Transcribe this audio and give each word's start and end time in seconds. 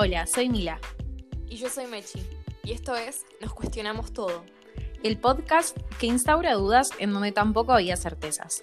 Hola, 0.00 0.28
soy 0.28 0.48
Mila. 0.48 0.78
Y 1.48 1.56
yo 1.56 1.68
soy 1.68 1.88
Mechi. 1.88 2.20
Y 2.62 2.70
esto 2.70 2.94
es 2.94 3.26
Nos 3.40 3.52
Cuestionamos 3.52 4.12
Todo. 4.12 4.44
El 5.02 5.18
podcast 5.18 5.76
que 5.98 6.06
instaura 6.06 6.54
dudas 6.54 6.90
en 7.00 7.12
donde 7.12 7.32
tampoco 7.32 7.72
había 7.72 7.96
certezas. 7.96 8.62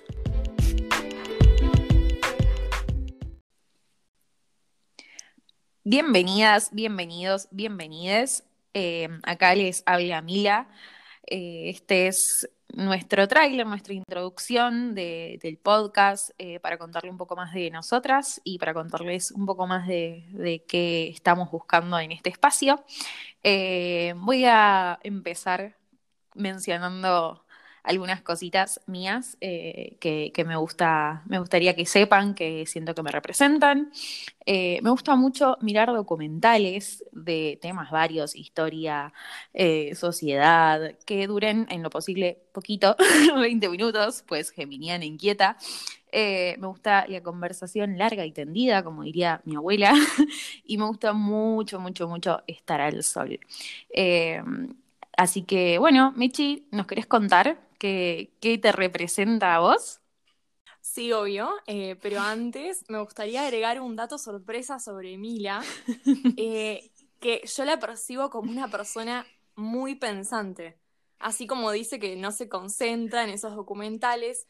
Bienvenidas, 5.84 6.70
bienvenidos, 6.72 7.50
bienvenides. 7.52 8.46
Eh, 8.74 9.10
acá 9.24 9.54
les 9.56 9.84
habla 9.86 10.22
Mila. 10.22 10.70
Eh, 11.28 11.64
este 11.66 12.08
es 12.08 12.50
nuestro 12.74 13.28
tráiler, 13.28 13.66
nuestra 13.66 13.94
introducción 13.94 14.96
del 14.96 15.60
podcast 15.62 16.32
eh, 16.38 16.60
para 16.60 16.78
contarle 16.78 17.10
un 17.10 17.18
poco 17.18 17.36
más 17.36 17.54
de 17.54 17.70
nosotras 17.70 18.42
y 18.44 18.58
para 18.58 18.74
contarles 18.74 19.32
un 19.32 19.46
poco 19.46 19.68
más 19.68 19.88
de, 19.88 20.64
qué 20.68 21.10
estamos 21.10 21.52
buscando 21.52 21.98
en 22.00 22.12
este 22.12 22.30
espacio. 22.30 22.84
voy 23.44 24.46
a 24.46 25.00
empezar 25.04 25.78
mencionando 26.34 27.45
algunas 27.86 28.22
cositas 28.22 28.82
mías 28.88 29.38
eh, 29.42 29.98
que, 30.00 30.46
me, 30.46 30.56
gusta, 30.56 31.24
me 31.28 31.40
gustaría 31.40 31.76
que 31.76 31.86
sepan, 31.86 32.34
que 32.34 32.66
siento 32.66 32.96
que 32.96 33.04
me 33.04 33.12
representan. 33.12 33.92
Eh, 34.46 34.80
me 34.82 34.90
gusta 34.90 35.16
mucho 35.16 35.58
mirar 35.62 35.90
documentales 35.90 37.04
de 37.12 37.60
temas 37.62 37.92
varios, 37.92 38.36
historia, 38.36 39.14
eh, 39.54 39.94
sociedad, 39.96 40.98
que 41.06 41.28
duren 41.28 41.68
en 41.70 41.84
lo 41.84 41.90
posible 41.90 42.40
poquito, 42.52 42.96
20 43.40 43.70
minutos, 43.70 44.24
pues 44.28 44.50
geminiana 44.50 45.06
inquieta. 45.06 45.58
me 46.12 46.68
gusta 46.68 47.06
la 47.08 47.22
conversación 47.22 47.98
larga 47.98 48.26
y 48.26 48.32
tendida, 48.32 48.84
como 48.84 49.04
diría 49.04 49.42
mi 49.46 49.56
abuela, 49.56 49.94
y 50.66 50.78
me 50.78 50.86
gusta 50.86 51.14
mucho, 51.14 51.80
mucho, 51.80 52.08
mucho 52.08 52.42
estar 52.48 52.82
al 52.82 53.04
sol. 53.04 53.40
así 55.18 55.44
que, 55.44 55.78
bueno, 55.78 56.14
Michi, 56.16 56.68
¿nos 56.72 56.88
querés 56.88 57.06
contar 57.06 57.66
¿Qué, 58.42 58.58
te 58.58 58.72
representa 58.72 59.56
a 59.56 59.60
vos? 59.60 60.02
Sí, 60.82 61.12
obvio, 61.12 61.52
eh, 61.68 61.96
pero 62.02 62.20
antes 62.20 62.84
me 62.90 63.00
gustaría 63.00 63.44
agregar 63.44 63.80
un 63.80 63.96
dato 63.96 64.18
sorpresa 64.18 64.80
sobre 64.80 65.18
Mila, 65.18 65.62
eh, 66.38 66.90
que 67.20 67.42
yo 67.46 67.64
la 67.64 67.80
percibo 67.80 68.32
como 68.32 68.50
una 68.50 68.70
persona 68.70 69.26
muy 69.56 69.96
pensante, 69.96 70.80
así 71.20 71.46
como 71.46 71.70
dice 71.72 72.00
que 72.00 72.16
no 72.16 72.32
se 72.32 72.50
concentra 72.50 73.24
en 73.24 73.30
esos 73.30 73.56
documentales, 73.56 74.48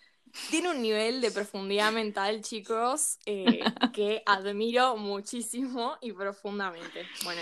tiene 0.49 0.69
un 0.69 0.81
nivel 0.81 1.19
de 1.19 1.31
profundidad 1.31 1.91
mental, 1.91 2.41
chicos, 2.41 3.17
eh, 3.25 3.59
que 3.93 4.23
admiro 4.25 4.95
muchísimo 4.95 5.97
y 5.99 6.13
profundamente. 6.13 7.05
Bueno, 7.23 7.41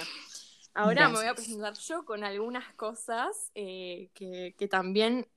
ahora 0.73 1.07
me 1.09 1.17
voy 1.17 1.27
a 1.27 1.35
presentar 1.35 1.73
yo 1.77 2.03
con 2.03 2.23
algunas 2.23 2.73
cosas 2.73 3.51
que, 3.53 4.09
que, 4.57 4.67
también 4.67 5.27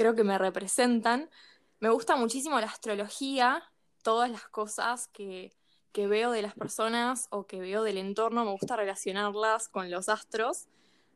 creo 0.00 0.14
que 0.14 0.24
me 0.24 0.38
representan. 0.38 1.28
Me 1.78 1.90
gusta 1.90 2.16
muchísimo 2.16 2.58
la 2.58 2.64
astrología, 2.64 3.62
todas 4.02 4.30
las 4.30 4.48
cosas 4.48 5.08
que, 5.08 5.52
veo 5.94 6.30
de 6.30 6.40
las 6.40 6.54
personas 6.54 7.26
o 7.28 7.46
que 7.46 7.60
veo 7.60 7.82
del 7.82 7.98
entorno, 7.98 8.46
me 8.46 8.52
gusta 8.52 8.76
relacionarlas 8.76 9.68
con 9.68 9.90
los 9.90 10.08
astros. 10.08 10.68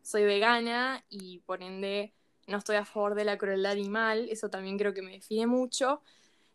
Soy 0.03 0.25
vegana 0.25 1.03
y 1.09 1.39
por 1.47 1.63
ende 1.63 2.13
no 2.47 2.59
estoy 2.59 2.77
a 2.77 2.85
favor 2.85 3.15
de 3.15 3.25
la 3.25 3.39
crueldad 3.39 3.73
animal, 3.73 4.29
eso 4.31 4.51
también 4.51 4.77
creo 4.77 4.93
que 4.93 5.01
me 5.01 5.13
define 5.13 5.47
mucho. 5.47 6.03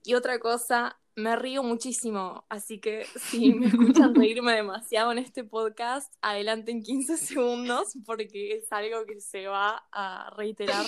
Y 0.04 0.14
otra 0.14 0.38
cosa, 0.38 1.00
me 1.16 1.36
río 1.36 1.64
muchísimo, 1.64 2.46
así 2.48 2.80
que 2.80 3.06
si 3.06 3.56
me 3.56 3.66
escuchan 3.66 4.14
reírme 4.14 4.54
demasiado 4.54 5.12
en 5.12 5.18
este 5.18 5.44
podcast, 5.44 6.14
adelanten 6.22 6.84
15 6.84 7.18
segundos 7.18 7.98
porque 8.06 8.54
es 8.54 8.72
algo 8.72 9.08
que 9.08 9.20
se 9.20 9.48
va 9.48 9.84
a 9.92 10.32
reiterar 10.38 10.86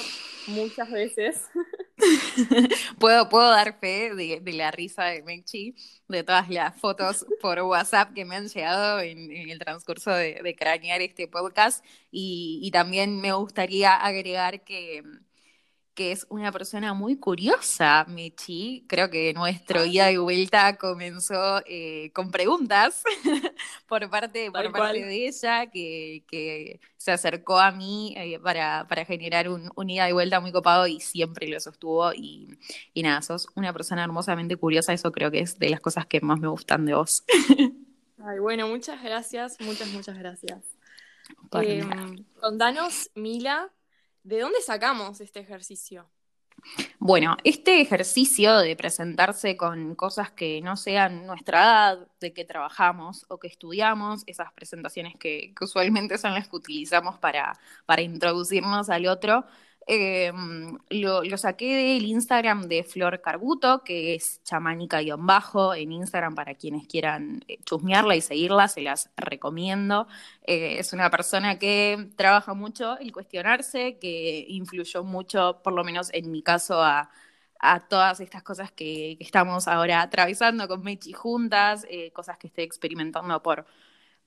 muchas 0.48 0.90
veces. 0.90 1.46
puedo, 3.00 3.30
puedo 3.30 3.50
dar 3.50 3.80
fe 3.80 4.14
de, 4.16 4.42
la 4.54 4.72
risa 4.72 5.06
de 5.06 5.24
Mechi, 5.24 5.76
de 6.08 6.24
todas 6.24 6.50
las 6.50 6.80
fotos 6.80 7.26
por 7.42 7.60
WhatsApp 7.60 8.14
que 8.14 8.26
me 8.26 8.36
han 8.36 8.48
llegado 8.48 9.00
en, 9.00 9.32
el 9.32 9.60
transcurso 9.60 10.12
de, 10.12 10.56
cranear 10.58 11.02
este 11.02 11.28
podcast 11.28 11.86
y 12.12 12.70
también 12.72 13.22
me 13.22 13.34
gustaría 13.34 13.96
agregar 13.96 14.64
que 14.64 15.04
que 15.94 16.12
es 16.12 16.26
una 16.30 16.52
persona 16.52 16.94
muy 16.94 17.18
curiosa, 17.18 18.06
Michi. 18.08 18.86
Creo 18.88 19.10
que 19.10 19.34
nuestro 19.34 19.86
ida 19.86 20.12
y 20.12 20.18
vuelta 20.18 20.78
comenzó 20.78 21.62
eh, 21.66 22.12
con 22.14 22.32
preguntas 22.32 23.04
por 23.88 24.10
parte, 24.10 24.52
por 24.52 24.72
parte 24.72 25.06
de 25.06 25.28
ella, 25.28 25.68
que, 25.68 26.80
se 26.98 27.12
acercó 27.12 27.60
a 27.60 27.72
mí 27.72 28.14
eh, 28.16 28.40
para, 28.40 28.86
generar 29.06 29.50
un, 29.50 29.72
un, 29.76 29.90
ida 29.90 30.08
y 30.08 30.14
vuelta 30.14 30.40
muy 30.40 30.52
copado 30.52 30.88
y 30.88 31.00
siempre 31.00 31.48
lo 31.48 31.60
sostuvo. 31.60 32.14
Y, 32.14 32.58
nada, 32.96 33.22
sos 33.22 33.48
una 33.56 33.74
persona 33.74 34.04
hermosamente 34.04 34.56
curiosa, 34.56 34.94
eso 34.94 35.12
creo 35.12 35.30
que 35.30 35.40
es 35.40 35.60
de 35.60 35.70
las 35.70 35.82
cosas 35.82 36.06
que 36.06 36.22
más 36.22 36.40
me 36.40 36.48
gustan 36.48 36.86
de 36.86 36.94
vos. 36.94 37.24
Ay, 38.24 38.40
bueno, 38.40 38.68
muchas 38.68 39.02
gracias, 39.04 39.58
muchas, 39.60 39.90
muchas 39.90 40.18
gracias. 40.18 40.64
Eh, 41.62 41.84
contanos, 42.40 43.10
Mila, 43.16 43.72
¿De 44.24 44.40
dónde 44.40 44.62
sacamos 44.62 45.20
este 45.22 45.40
ejercicio? 45.40 46.10
Bueno, 47.00 47.38
este 47.44 47.82
ejercicio 47.82 48.60
de 48.60 48.76
presentarse 48.76 49.58
con 49.58 49.96
cosas 49.96 50.32
que 50.32 50.62
no 50.62 50.78
sean 50.78 51.26
nuestra 51.26 51.64
edad, 51.64 52.08
de 52.20 52.34
que 52.34 52.46
trabajamos 52.46 53.26
o 53.30 53.40
que 53.40 53.48
estudiamos, 53.48 54.24
esas 54.28 54.54
presentaciones 54.54 55.16
que, 55.18 55.54
usualmente 55.60 56.18
son 56.20 56.34
las 56.36 56.48
que 56.48 56.56
utilizamos 56.56 57.18
para, 57.18 57.54
para 57.86 58.04
introducirnos 58.04 58.90
al 58.90 59.08
otro, 59.08 59.46
Em, 59.88 60.78
lo, 60.90 61.38
saqué 61.38 61.76
del 61.76 62.06
Instagram 62.06 62.68
de 62.68 62.84
Flor 62.84 63.20
Carbuto, 63.22 63.84
que 63.84 64.14
es 64.16 64.42
chamánica-bajo 64.44 65.74
en 65.74 65.92
Instagram 65.92 66.36
para 66.36 66.54
quienes 66.56 66.88
quieran 66.88 67.44
eh, 67.48 67.58
chusmearla 67.66 68.16
y 68.16 68.22
seguirla, 68.22 68.68
se 68.68 68.82
las 68.82 69.10
recomiendo. 69.18 70.08
Eh, 70.44 70.78
es 70.80 70.94
una 70.94 71.10
persona 71.10 71.58
que 71.58 72.10
trabaja 72.16 72.54
mucho 72.54 72.98
el 73.00 73.12
cuestionarse, 73.12 73.98
que 74.00 74.46
influyó 74.50 75.04
mucho, 75.04 75.62
por 75.64 75.74
lo 75.74 75.84
menos 75.84 76.14
en 76.14 76.32
mi 76.32 76.44
caso, 76.44 76.82
a, 76.84 77.10
todas 77.90 78.20
estas 78.20 78.44
cosas 78.44 78.72
que, 78.72 79.18
estamos 79.20 79.68
ahora 79.68 80.02
atravesando 80.02 80.68
con 80.68 80.84
Mechi 80.84 81.14
juntas, 81.14 81.86
eh, 81.90 82.12
cosas 82.12 82.38
que 82.38 82.48
estoy 82.48 82.64
experimentando 82.64 83.42
por 83.44 83.66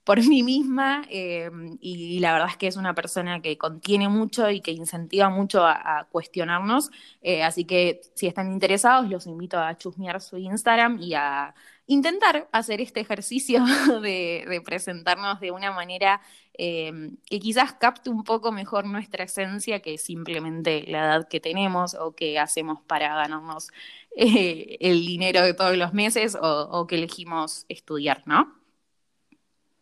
por 0.05 0.19
mí 0.25 0.43
misma 0.43 1.03
eh, 1.09 1.49
y, 1.81 2.19
la 2.19 2.33
verdad 2.33 2.49
es 2.51 2.57
que 2.57 2.67
es 2.67 2.77
una 2.77 2.93
persona 2.93 3.41
que 3.41 3.57
contiene 3.57 4.07
mucho 4.07 4.49
y 4.51 4.61
que 4.61 4.71
incentiva 4.71 5.29
mucho 5.29 5.65
a, 5.65 6.07
cuestionarnos. 6.11 6.91
Eh, 7.21 7.43
así 7.43 7.65
que 7.65 8.01
si 8.13 8.27
están 8.27 8.51
interesados, 8.51 9.09
los 9.09 9.25
invito 9.25 9.59
a 9.59 9.75
chusmear 9.77 10.21
su 10.21 10.37
Instagram 10.37 11.01
y 11.01 11.15
a 11.15 11.55
intentar 11.87 12.47
hacer 12.51 12.81
este 12.81 12.99
ejercicio 12.99 13.63
de, 14.01 14.61
presentarnos 14.63 15.39
de 15.39 15.51
una 15.51 15.71
manera 15.71 16.21
eh, 16.57 16.91
que 17.25 17.39
quizás 17.39 17.73
capte 17.73 18.11
un 18.11 18.23
poco 18.23 18.51
mejor 18.51 18.85
nuestra 18.85 19.23
esencia 19.23 19.81
que 19.81 19.97
simplemente 19.97 20.85
la 20.87 20.99
edad 20.99 21.27
que 21.27 21.39
tenemos 21.39 21.95
o 21.95 22.15
que 22.15 22.37
hacemos 22.39 22.79
para 22.83 23.15
ganarnos 23.15 23.69
el 24.15 25.05
dinero 25.05 25.41
de 25.41 25.53
todos 25.55 25.75
los 25.77 25.93
meses 25.93 26.35
o, 26.35 26.69
o 26.71 26.87
que 26.87 26.95
elegimos 26.95 27.65
estudiar, 27.69 28.21
¿no? 28.25 28.64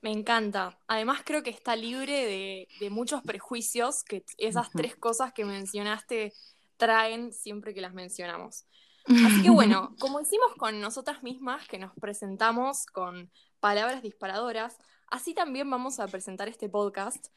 Me 0.03 0.11
encanta. 0.11 0.77
Además 0.87 1.21
creo 1.23 1.43
que 1.43 1.49
está 1.49 1.77
libre 1.77 2.67
de, 2.79 2.89
muchos 2.89 3.23
prejuicios 3.23 4.03
que 4.03 4.25
esas 4.37 4.69
tres 4.69 4.97
cosas 4.97 5.31
que 5.31 5.45
mencionaste 5.45 6.33
traen 6.75 7.31
siempre 7.31 7.73
que 7.73 7.79
las 7.79 7.93
mencionamos. 7.93 8.65
Así 9.05 9.41
que 9.41 9.49
bueno, 9.49 9.95
como 9.99 10.19
hicimos 10.19 10.53
con 10.57 10.81
nosotras 10.81 11.23
mismas, 11.23 11.65
que 11.69 11.79
nos 11.79 11.93
presentamos 11.93 12.85
con 12.85 13.31
palabras 13.61 14.03
disparadoras, 14.03 14.77
así 15.07 15.33
también 15.33 15.69
vamos 15.69 16.01
a 16.01 16.07
presentar 16.07 16.49
este 16.49 16.67
podcast. 16.67 17.27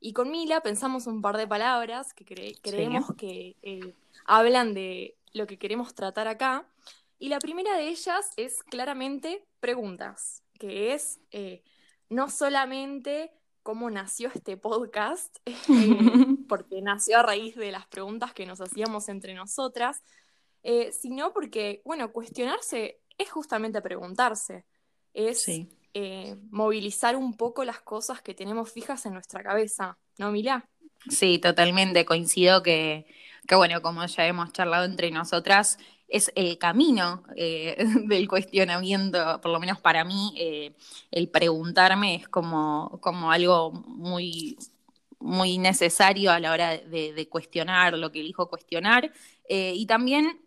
Y 0.00 0.12
con 0.12 0.32
Mila 0.32 0.60
pensamos 0.62 1.06
un 1.06 1.22
par 1.22 1.36
de 1.36 1.46
palabras 1.46 2.12
que 2.12 2.24
creemos 2.60 3.06
que 3.16 3.54
eh, 3.62 3.94
hablan 4.24 4.74
de 4.74 5.16
lo 5.32 5.46
que 5.46 5.58
queremos 5.58 5.94
tratar 5.94 6.26
acá. 6.26 6.66
Y 7.20 7.28
la 7.28 7.38
primera 7.38 7.76
de 7.76 7.88
ellas 7.88 8.32
es 8.36 8.64
claramente 8.64 9.46
preguntas, 9.60 10.42
que 10.58 10.92
es 10.92 11.20
eh, 11.30 11.62
no 12.08 12.30
solamente 12.30 13.32
cómo 13.62 13.90
nació 13.90 14.30
este 14.32 14.56
podcast, 14.56 15.36
eh, 15.46 15.54
porque 16.48 16.80
nació 16.82 17.18
a 17.18 17.22
raíz 17.22 17.56
de 17.56 17.72
las 17.72 17.86
preguntas 17.86 18.32
que 18.32 18.46
nos 18.46 18.60
hacíamos 18.60 19.08
entre 19.08 19.34
nosotras, 19.34 20.02
eh, 20.62 20.92
sino 20.92 21.32
porque, 21.32 21.82
bueno, 21.84 22.12
cuestionarse 22.12 23.00
es 23.18 23.30
justamente 23.30 23.82
preguntarse, 23.82 24.64
es 25.14 25.48
eh, 25.94 26.36
movilizar 26.50 27.16
un 27.16 27.36
poco 27.36 27.64
las 27.64 27.80
cosas 27.80 28.20
que 28.22 28.34
tenemos 28.34 28.70
fijas 28.70 29.06
en 29.06 29.14
nuestra 29.14 29.42
cabeza, 29.42 29.98
¿no, 30.18 30.30
Mila? 30.30 30.68
Sí, 31.08 31.38
totalmente, 31.38 32.04
coincido 32.04 32.62
que, 32.62 33.06
que 33.48 33.54
bueno, 33.54 33.80
como 33.82 34.04
ya 34.06 34.26
hemos 34.26 34.52
charlado 34.52 34.84
entre 34.84 35.10
nosotras, 35.10 35.78
es 36.08 36.32
el 36.34 36.58
camino 36.58 37.24
eh, 37.36 37.76
del 38.06 38.28
cuestionamiento, 38.28 39.40
por 39.40 39.50
lo 39.50 39.60
menos 39.60 39.80
para 39.80 40.04
mí, 40.04 40.34
eh, 40.38 40.76
el 41.10 41.28
preguntarme 41.28 42.16
es 42.16 42.28
como, 42.28 42.98
como 43.00 43.30
algo 43.30 43.72
muy, 43.72 44.56
muy 45.18 45.58
necesario 45.58 46.30
a 46.30 46.40
la 46.40 46.52
hora 46.52 46.78
de, 46.78 47.28
cuestionar 47.28 47.94
lo 47.94 48.12
que 48.12 48.20
elijo 48.20 48.48
cuestionar. 48.48 49.12
Eh, 49.48 49.72
y 49.74 49.86
también, 49.86 50.40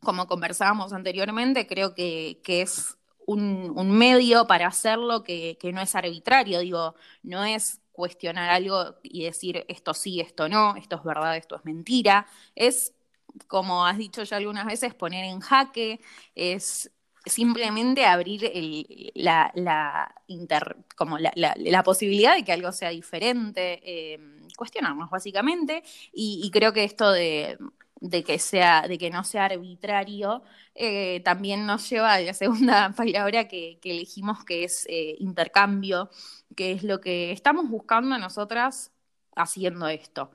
como 0.00 0.26
conversábamos 0.26 0.92
anteriormente, 0.92 1.66
creo 1.66 1.94
que, 1.94 2.40
es 2.46 2.96
un, 3.26 3.90
medio 3.90 4.46
para 4.46 4.66
hacerlo 4.66 5.22
que, 5.22 5.56
que 5.60 5.72
no 5.72 5.80
es 5.80 5.94
arbitrario, 5.94 6.60
digo, 6.60 6.94
no 7.22 7.44
es 7.44 7.80
cuestionar 7.92 8.50
algo 8.50 8.96
y 9.02 9.24
decir 9.24 9.64
esto 9.68 9.94
sí, 9.94 10.20
esto 10.20 10.48
no, 10.48 10.76
esto 10.76 10.96
es 10.96 11.02
verdad, 11.02 11.36
esto 11.36 11.56
es 11.56 11.64
mentira, 11.64 12.26
es 12.54 12.92
como 13.48 13.86
has 13.86 13.98
dicho 13.98 14.22
ya 14.22 14.36
algunas 14.36 14.66
veces, 14.66 14.94
poner 14.94 15.24
en 15.24 15.40
jaque, 15.40 16.00
es 16.34 16.90
simplemente 17.26 18.06
abrir 18.06 18.50
la, 19.14 20.14
como 20.96 21.18
la, 21.18 21.82
posibilidad 21.82 22.36
de 22.36 22.44
que 22.44 22.52
algo 22.52 22.72
sea 22.72 22.90
diferente, 22.90 23.80
eh, 23.84 24.18
cuestionarnos 24.56 25.10
básicamente, 25.10 25.82
y, 26.12 26.48
creo 26.52 26.72
que 26.72 26.84
esto 26.84 27.10
de, 27.10 27.58
que 28.24 28.38
sea, 28.38 28.86
de 28.88 28.96
que 28.98 29.10
no 29.10 29.24
sea 29.24 29.46
arbitrario, 29.46 30.42
eh, 30.74 31.20
también 31.24 31.66
nos 31.66 31.88
lleva 31.90 32.14
a 32.14 32.20
la 32.20 32.34
segunda 32.34 32.92
palabra 32.96 33.48
que, 33.48 33.78
elegimos, 33.82 34.44
que 34.44 34.64
es 34.64 34.86
eh, 34.88 35.16
intercambio, 35.18 36.10
que 36.54 36.72
es 36.72 36.84
lo 36.84 37.00
que 37.00 37.32
estamos 37.32 37.68
buscando 37.68 38.16
nosotras 38.18 38.92
haciendo 39.34 39.88
esto 39.88 40.30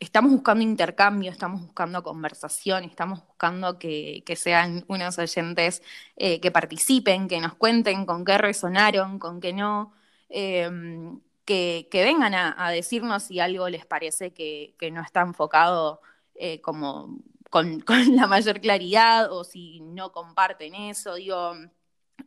estamos 0.00 0.32
buscando 0.32 0.62
intercambio, 0.62 1.30
estamos 1.30 1.62
buscando 1.62 2.02
conversación, 2.02 2.84
estamos 2.84 3.24
buscando 3.26 3.78
que, 3.78 4.22
sean 4.36 4.84
unos 4.88 5.18
oyentes 5.18 5.82
eh, 6.16 6.40
que 6.40 6.50
participen, 6.50 7.28
que 7.28 7.40
nos 7.40 7.54
cuenten 7.54 8.06
con 8.06 8.24
qué 8.24 8.38
resonaron, 8.38 9.18
con 9.18 9.40
qué 9.40 9.52
no, 9.52 9.92
em, 10.28 11.20
que, 11.44 11.88
vengan 11.92 12.34
a, 12.34 12.70
decirnos 12.70 13.24
si 13.24 13.40
algo 13.40 13.68
les 13.68 13.86
parece 13.86 14.32
que, 14.32 14.74
no 14.92 15.02
está 15.02 15.22
enfocado 15.22 16.00
eh, 16.34 16.60
como 16.60 17.18
con, 17.50 17.80
con, 17.80 18.16
la 18.16 18.26
mayor 18.26 18.60
claridad 18.60 19.32
o 19.32 19.44
si 19.44 19.80
no 19.80 20.12
comparten 20.12 20.74
eso. 20.74 21.14
Digo, 21.14 21.54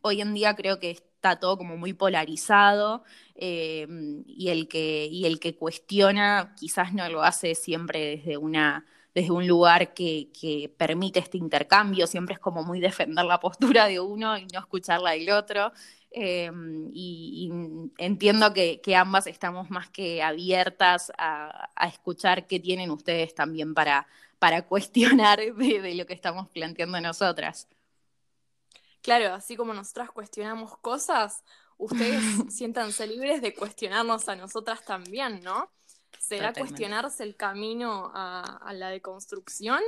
hoy 0.02 0.20
en 0.20 0.34
día 0.34 0.54
creo 0.56 0.78
que 0.78 0.90
está 0.90 1.38
todo 1.38 1.58
como 1.58 1.76
muy 1.76 1.92
polarizado 1.92 3.04
eh, 3.34 3.86
y, 4.26 4.48
el 4.48 4.68
que, 4.68 5.06
y 5.06 5.26
el 5.26 5.38
que 5.40 5.54
cuestiona 5.54 6.54
quizás 6.58 6.92
no 6.94 7.08
lo 7.08 7.22
hace 7.22 7.54
siempre 7.54 8.16
desde 8.16 8.36
una 8.36 8.86
desde 9.14 9.32
un 9.32 9.46
lugar 9.46 9.92
que, 9.92 10.72
permite 10.76 11.18
este 11.18 11.38
intercambio, 11.38 12.06
siempre 12.06 12.34
es 12.34 12.40
como 12.40 12.62
muy 12.62 12.80
defender 12.80 13.24
la 13.24 13.40
postura 13.40 13.86
de 13.86 14.00
uno 14.00 14.38
y 14.38 14.46
no 14.46 14.60
escuchar 14.60 15.00
la 15.00 15.12
del 15.12 15.30
otro. 15.30 15.72
Eh, 16.12 16.50
y, 16.92 17.50
entiendo 17.98 18.52
que, 18.52 18.80
ambas 18.96 19.26
estamos 19.26 19.70
más 19.70 19.88
que 19.88 20.22
abiertas 20.22 21.12
a, 21.18 21.70
escuchar 21.88 22.46
qué 22.46 22.60
tienen 22.60 22.90
ustedes 22.90 23.34
también 23.34 23.74
para, 23.74 24.06
para 24.38 24.62
cuestionar 24.62 25.40
de 25.40 25.94
lo 25.94 26.06
que 26.06 26.14
estamos 26.14 26.48
planteando 26.48 27.00
nosotras. 27.00 27.68
Claro, 29.02 29.34
así 29.34 29.56
como 29.56 29.72
nosotras 29.74 30.10
cuestionamos 30.10 30.76
cosas, 30.78 31.42
ustedes 31.78 32.22
siéntanse 32.54 33.06
libres 33.06 33.40
de 33.40 33.54
cuestionarnos 33.54 34.28
a 34.28 34.36
nosotras 34.36 34.84
también, 34.84 35.40
¿no? 35.42 35.70
¿Será 36.18 36.52
cuestionarse 36.52 37.24
el 37.24 37.34
camino 37.34 38.12
a, 38.14 38.72
la 38.74 38.90
deconstrucción? 38.90 39.80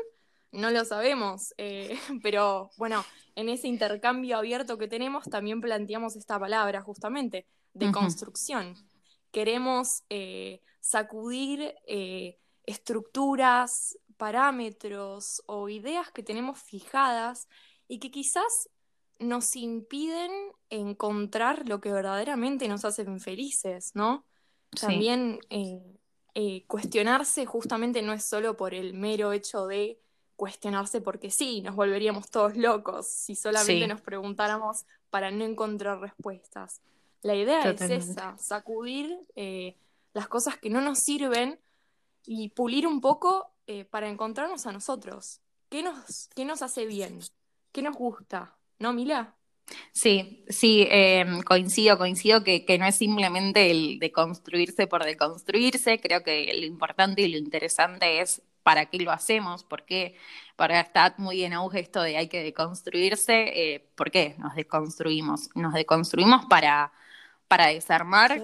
No 0.51 0.71
lo 0.71 0.85
sabemos, 0.85 1.55
eh, 1.59 1.99
pero 2.23 2.71
bueno, 2.79 3.05
en 3.37 3.49
ese 3.49 3.69
intercambio 3.69 4.39
abierto 4.39 4.79
que 4.79 4.89
tenemos 4.89 5.25
también 5.25 5.61
planteamos 5.61 6.17
esta 6.17 6.39
palabra 6.39 6.81
justamente, 6.81 7.47
deconstrucción. 7.75 8.75
Queremos 9.31 10.05
eh, 10.11 10.61
sacudir 10.81 11.75
eh, 11.87 12.39
estructuras, 12.65 13.99
parámetros 14.17 15.43
o 15.47 15.69
ideas 15.69 16.11
que 16.13 16.23
tenemos 16.23 16.61
fijadas 16.61 17.49
y 17.89 17.99
que 17.99 18.11
quizás 18.11 18.69
nos 19.23 19.57
impiden 19.57 20.31
encontrar 20.71 21.69
lo 21.69 21.81
que 21.81 21.93
verdaderamente 21.93 22.69
nos 22.69 22.85
hacen 22.85 23.21
felices, 23.21 23.93
¿no? 23.95 24.25
También 24.81 25.39
eh, 25.51 25.83
eh, 26.35 26.65
cuestionarse 26.67 27.45
justamente 27.47 28.03
no 28.03 28.13
es 28.13 28.25
solo 28.25 28.57
por 28.57 28.75
el 28.75 28.95
mero 28.95 29.33
hecho 29.33 29.67
de 29.67 29.99
cuestionarse 30.37 31.01
porque 31.01 31.31
sí, 31.31 31.61
nos 31.61 31.77
volveríamos 31.77 32.31
todos 32.31 32.57
locos 32.57 33.07
si 33.07 33.35
solamente 33.35 33.87
nos 33.87 34.01
preguntáramos 34.01 34.87
para 35.11 35.31
no 35.31 35.45
encontrar 35.45 36.01
respuestas. 36.01 36.81
La 37.23 37.35
idea 37.35 37.71
es 37.71 37.81
esa, 37.83 38.37
sacudir 38.39 39.17
eh, 39.37 39.77
las 40.15 40.27
cosas 40.27 40.57
que 40.59 40.71
no 40.71 40.81
nos 40.81 40.99
sirven 40.99 41.61
y 42.25 42.49
pulir 42.51 42.87
un 42.87 43.01
poco 43.01 43.51
para 43.91 44.09
encontrarnos 44.09 44.67
a 44.67 44.73
nosotros. 44.73 45.41
¿Qué 45.71 45.83
nos, 45.83 46.29
qué 46.35 46.45
nos 46.45 46.61
hace 46.61 46.85
bien? 46.85 47.21
¿Qué 47.73 47.81
nos 47.81 47.97
gusta? 47.97 48.59
¿No, 48.83 48.93
Mila? 48.93 49.35
Sí, 49.93 50.45
sí, 50.49 50.87
em, 50.91 51.43
coincido, 51.43 51.99
coincido 51.99 52.45
que, 52.45 52.65
no 52.79 52.87
es 52.87 52.97
simplemente 52.97 53.71
el 53.71 53.99
de 53.99 54.13
construirse 54.13 54.87
por 54.87 55.05
deconstruirse, 55.05 56.01
creo 56.01 56.23
que 56.23 56.53
lo 56.55 56.67
importante 56.67 57.23
y 57.23 57.29
lo 57.29 57.39
interesante 57.39 58.21
es 58.21 58.43
para 58.63 58.87
qué 58.87 58.99
lo 58.99 59.11
hacemos, 59.11 59.65
porque 59.65 60.17
para 60.57 60.81
está 60.81 61.15
muy 61.19 61.43
en 61.45 61.53
auge 61.53 61.81
esto 61.81 62.03
de 62.03 62.17
hay 62.17 62.29
que 62.29 62.43
deconstruirse, 62.43 63.75
eh, 63.75 63.89
¿por 63.97 64.11
qué 64.11 64.37
nos 64.39 64.55
deconstruimos? 64.55 65.49
Nos 65.55 65.75
deconstruimos 65.75 66.47
para, 66.47 66.93
para 67.49 67.69
desarmar 67.69 68.41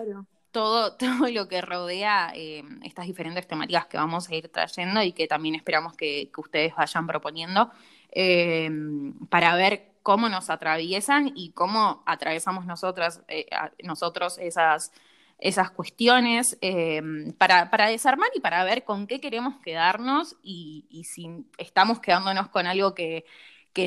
todo, 0.51 0.97
todo 0.97 1.29
lo 1.31 1.49
que 1.49 1.61
rodea 1.61 2.33
em, 2.35 2.83
estas 2.83 3.07
diferentes 3.07 3.47
temáticas 3.47 3.87
que 3.87 3.97
vamos 3.97 4.29
a 4.29 4.35
ir 4.35 4.49
trayendo 4.49 5.03
y 5.03 5.13
que 5.13 5.27
también 5.27 5.55
esperamos 5.55 5.95
que, 5.97 6.31
que 6.35 6.41
ustedes 6.41 6.75
vayan 6.75 7.07
proponiendo 7.07 7.71
em, 8.11 9.15
para 9.29 9.55
ver 9.57 9.89
cómo 10.09 10.31
nos 10.31 10.49
atraviesan 10.49 11.33
y 11.35 11.51
cómo 11.51 12.03
atravesamos 12.07 12.65
nosotras, 12.65 13.21
eh, 13.29 13.45
nosotros 13.85 14.39
esas, 14.39 14.91
esas 15.39 15.71
cuestiones 15.71 16.57
eh, 16.63 17.03
para, 17.37 17.69
desarmar 17.91 18.31
y 18.35 18.41
para 18.41 18.65
ver 18.65 18.85
con 18.85 19.07
qué 19.07 19.21
queremos 19.21 19.57
quedarnos 19.63 20.37
y, 20.43 20.87
si 21.05 21.45
estamos 21.59 22.01
quedándonos 22.01 22.49
con 22.49 22.67
algo 22.67 22.95
que, 22.95 23.27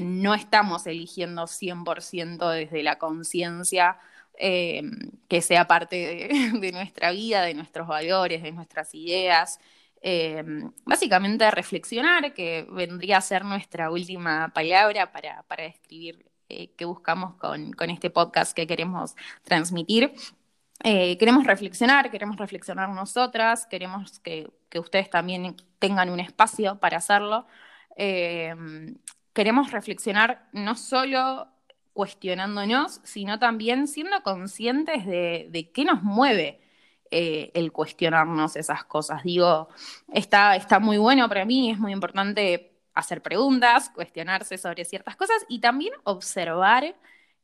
no 0.04 0.36
estamos 0.36 0.86
eligiendo 0.86 1.48
100% 1.48 2.52
desde 2.52 2.84
la 2.84 3.00
conciencia. 3.00 3.98
Eh, 4.38 4.84
que 5.28 5.42
sea 5.42 5.66
parte 5.68 6.30
de, 6.62 6.72
nuestra 6.72 7.12
vida, 7.12 7.42
de 7.42 7.56
nuestros 7.56 7.88
valores, 7.88 8.44
de 8.44 8.52
nuestras 8.52 8.94
ideas. 8.94 9.60
Eh, 10.04 10.44
básicamente 10.84 11.50
reflexionar, 11.52 12.34
que 12.34 12.68
vendría 12.72 13.18
a 13.18 13.22
ser 13.22 13.46
nuestra 13.46 13.92
última 13.92 14.52
palabra 14.54 15.12
para, 15.12 15.46
describir 15.58 16.26
eh, 16.50 16.72
qué 16.76 16.86
buscamos 16.86 17.36
con, 17.36 17.74
este 17.90 18.10
podcast 18.10 18.56
que 18.56 18.66
queremos 18.66 19.16
transmitir. 19.44 20.14
Eh, 20.84 21.18
queremos 21.20 21.46
reflexionar, 21.46 22.10
queremos 22.10 22.38
reflexionar 22.38 22.90
nosotras, 22.90 23.68
queremos 23.68 24.20
que, 24.20 24.52
ustedes 24.76 25.10
también 25.10 25.56
tengan 25.80 26.10
un 26.10 26.20
espacio 26.20 26.80
para 26.80 26.98
hacerlo. 26.98 27.46
queremos 29.34 29.72
reflexionar 29.72 30.48
no 30.52 30.76
solo 30.76 31.48
cuestionándonos, 31.94 33.02
sino 33.04 33.38
también 33.38 33.88
siendo 33.88 34.24
conscientes 34.24 35.06
de, 35.06 35.48
de 35.52 35.72
qué 35.72 35.86
nos 35.86 36.02
mueve 36.04 36.61
eh, 37.12 37.52
el 37.54 37.72
cuestionarnos 37.72 38.56
esas 38.56 38.86
cosas. 38.86 39.24
Digo, 39.24 39.70
está, 40.14 40.56
está 40.56 40.80
muy 40.80 40.98
bueno 40.98 41.28
para 41.28 41.46
mí, 41.46 41.72
es 41.72 41.80
muy 41.80 41.92
importante 41.92 42.72
hacer 42.94 43.22
preguntas, 43.22 43.90
cuestionarse 43.90 44.58
sobre 44.58 44.86
ciertas 44.86 45.16
cosas 45.16 45.38
y 45.50 45.60
también 45.60 45.94
observar 46.04 46.96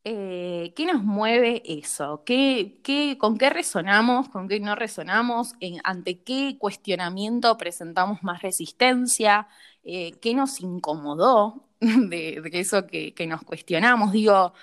eh, 0.03 0.73
qué 0.75 0.85
nos 0.85 1.03
mueve 1.03 1.61
eso, 1.65 2.23
¿Qué, 2.25 2.79
qué, 2.81 3.17
con 3.19 3.37
qué 3.37 3.49
resonamos, 3.49 4.29
con 4.29 4.47
qué 4.47 4.59
no 4.61 4.73
resonamos, 4.75 5.53
ante 5.83 6.23
qué 6.23 6.57
cuestionamiento 6.57 7.57
presentamos 7.57 8.23
más 8.23 8.41
resistencia, 8.41 9.49
eh, 9.83 10.13
qué 10.21 10.33
nos 10.33 10.61
incomodó 10.61 11.67
de, 11.81 12.41
eso 12.53 12.87
que, 12.87 13.13
que, 13.13 13.27
nos 13.27 13.43
cuestionamos. 13.43 14.13
Digo, 14.13 14.53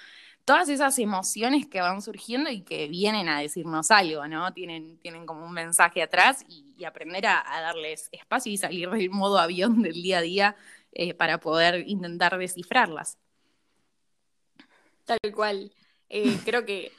todas 0.45 0.69
esas 0.69 0.99
emociones 0.99 1.67
que 1.67 1.81
van 1.81 2.03
surgiendo 2.03 2.51
y 2.51 2.63
que 2.63 2.89
vienen 2.89 3.29
a 3.29 3.41
decirnos 3.41 3.91
algo, 3.91 4.27
¿no? 4.29 4.53
Tienen, 4.53 4.99
tienen 4.99 5.27
como 5.27 5.45
un 5.47 5.53
mensaje 5.53 6.03
atrás 6.03 6.45
y, 6.49 6.85
aprender 6.85 7.27
a, 7.27 7.43
darles 7.63 8.11
espacio 8.13 8.53
y 8.53 8.59
salir 8.59 8.91
del 8.91 9.09
modo 9.09 9.39
avión 9.39 9.81
del 9.81 9.95
día 9.95 10.19
a 10.19 10.21
día 10.21 10.57
eh, 10.93 11.15
para 11.15 11.41
poder 11.41 11.89
intentar 11.89 12.37
descifrarlas. 12.37 13.17
Tal 15.05 15.19
cual. 15.35 15.73
Eh, 16.11 16.37
creo 16.45 16.67
que 16.67 16.93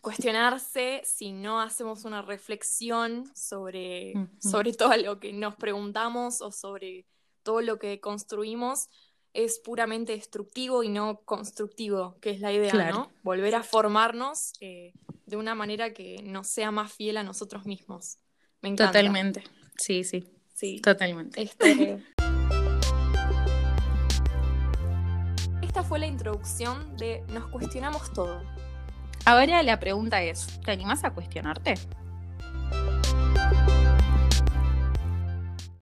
cuestionarse 0.00 1.02
si 1.04 1.30
no 1.30 1.60
hacemos 1.60 2.04
una 2.04 2.22
reflexión 2.22 3.30
sobre, 3.36 4.14
sobre 4.40 4.72
todo 4.72 4.96
lo 4.96 5.20
que 5.20 5.32
nos 5.32 5.54
preguntamos 5.54 6.40
o 6.40 6.50
sobre 6.50 7.06
todo 7.44 7.60
lo 7.60 7.78
que 7.78 8.00
construimos, 8.00 8.88
es 9.34 9.60
puramente 9.60 10.12
destructivo 10.12 10.82
y 10.82 10.88
no 10.88 11.20
constructivo, 11.24 12.16
que 12.20 12.30
es 12.30 12.40
la 12.40 12.52
idea, 12.52 12.70
Claro. 12.70 12.94
¿no? 12.96 13.10
Volver 13.22 13.54
a 13.54 13.62
formarnos 13.62 14.52
eh, 14.60 14.92
de 15.26 15.36
una 15.36 15.54
manera 15.54 15.92
que 15.94 16.22
nos 16.22 16.48
sea 16.48 16.70
más 16.70 16.92
fiel 16.92 17.16
a 17.16 17.22
nosotros 17.22 17.64
mismos. 17.64 18.18
Me 18.60 18.68
encanta. 18.68 18.92
Totalmente. 18.92 19.42
Sí, 19.76 20.04
sí, 20.04 20.24
Sí. 20.54 20.80
totalmente. 20.80 21.40
Este... 21.42 22.02
Esta 25.62 25.82
fue 25.82 25.98
la 25.98 26.06
introducción 26.06 26.96
de 26.98 27.22
Nos 27.28 27.48
cuestionamos 27.48 28.12
todo. 28.12 28.42
Ahora 29.24 29.62
la 29.62 29.80
pregunta 29.80 30.22
es, 30.22 30.60
¿te 30.60 30.72
animás 30.72 31.04
a 31.04 31.14
cuestionarte? 31.14 31.74